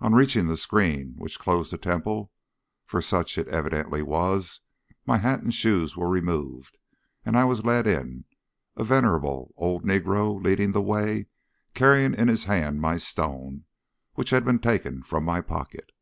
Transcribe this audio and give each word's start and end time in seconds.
On 0.00 0.14
reaching 0.14 0.46
the 0.46 0.56
screen 0.56 1.12
which 1.18 1.38
closed 1.38 1.70
the 1.70 1.76
temple 1.76 2.32
for 2.86 3.02
such 3.02 3.36
it 3.36 3.46
evidently 3.48 4.00
was 4.00 4.60
my 5.04 5.18
hat 5.18 5.40
and 5.40 5.48
my 5.48 5.52
shoes 5.52 5.94
were 5.94 6.08
removed, 6.08 6.78
and 7.22 7.36
I 7.36 7.44
was 7.44 7.58
then 7.60 7.66
led 7.66 7.86
in, 7.86 8.24
a 8.78 8.84
venerable 8.84 9.52
old 9.58 9.84
negro 9.84 10.42
leading 10.42 10.72
the 10.72 10.80
way 10.80 11.26
carrying 11.74 12.14
in 12.14 12.28
his 12.28 12.44
hand 12.44 12.80
my 12.80 12.96
stone, 12.96 13.66
which 14.14 14.30
had 14.30 14.42
been 14.46 14.58
taken 14.58 15.02
from 15.02 15.24
my 15.26 15.42
pocket. 15.42 15.92